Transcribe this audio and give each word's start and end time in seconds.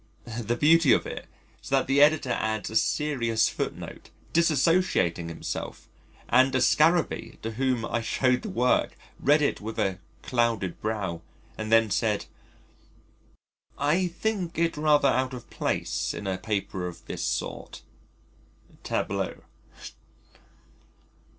The 0.39 0.55
beauty 0.55 0.93
of 0.93 1.05
it 1.05 1.27
is 1.61 1.69
that 1.69 1.85
the 1.85 2.01
Editor 2.01 2.31
adds 2.31 2.71
a 2.71 2.75
serious 2.75 3.49
footnote, 3.49 4.09
dissociating 4.33 5.29
himself, 5.29 5.87
and 6.27 6.55
a 6.55 6.59
Scarabee 6.59 7.37
to 7.43 7.51
whom 7.51 7.85
I 7.85 8.01
shewed 8.01 8.41
the 8.41 8.49
Work, 8.49 8.97
read 9.19 9.43
it 9.43 9.61
with 9.61 9.77
a 9.77 9.99
clouded 10.23 10.81
brow 10.81 11.21
and 11.55 11.71
then 11.71 11.91
said: 11.91 12.25
"I 13.77 14.07
think 14.07 14.57
it 14.57 14.75
rather 14.75 15.07
out 15.07 15.35
of 15.35 15.47
place 15.51 16.15
in 16.15 16.25
a 16.25 16.39
paper 16.39 16.87
of 16.87 17.05
this 17.05 17.23
sort." 17.23 17.83
(Tableau.) 18.83 19.43